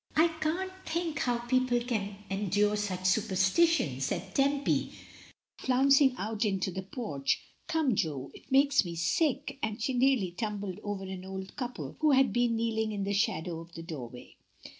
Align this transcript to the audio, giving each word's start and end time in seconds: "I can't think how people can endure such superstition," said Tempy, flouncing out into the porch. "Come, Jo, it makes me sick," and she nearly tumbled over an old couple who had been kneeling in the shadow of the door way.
"I 0.15 0.29
can't 0.39 0.71
think 0.83 1.19
how 1.19 1.37
people 1.45 1.79
can 1.79 2.15
endure 2.27 2.75
such 2.75 3.05
superstition," 3.05 4.01
said 4.01 4.33
Tempy, 4.33 4.93
flouncing 5.59 6.15
out 6.17 6.43
into 6.43 6.71
the 6.71 6.81
porch. 6.81 7.39
"Come, 7.67 7.93
Jo, 7.93 8.31
it 8.33 8.51
makes 8.51 8.83
me 8.83 8.95
sick," 8.95 9.59
and 9.61 9.79
she 9.79 9.93
nearly 9.93 10.31
tumbled 10.31 10.79
over 10.81 11.03
an 11.03 11.23
old 11.23 11.55
couple 11.55 11.97
who 11.99 12.13
had 12.13 12.33
been 12.33 12.55
kneeling 12.55 12.91
in 12.91 13.03
the 13.03 13.13
shadow 13.13 13.59
of 13.59 13.73
the 13.73 13.83
door 13.83 14.09
way. 14.09 14.37